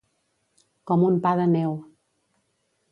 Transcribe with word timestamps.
Com 0.91 1.03
un 1.11 1.21
pa 1.27 1.35
de 1.41 1.47
neu. 1.53 1.79